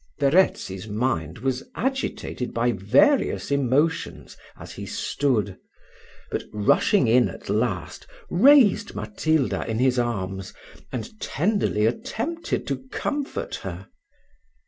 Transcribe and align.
Verezzi's 0.19 0.87
mind 0.87 1.37
was 1.37 1.61
agitated 1.75 2.55
by 2.55 2.71
various 2.71 3.51
emotions 3.51 4.35
as 4.57 4.71
he 4.71 4.83
stood; 4.83 5.59
but 6.31 6.43
rushing 6.51 7.07
in 7.07 7.29
at 7.29 7.51
last, 7.51 8.07
raised 8.31 8.95
Matilda 8.95 9.63
in 9.69 9.77
his 9.77 9.99
arms, 9.99 10.55
and 10.91 11.19
tenderly 11.21 11.85
attempted 11.85 12.65
to 12.65 12.79
comfort 12.89 13.57
her. 13.57 13.89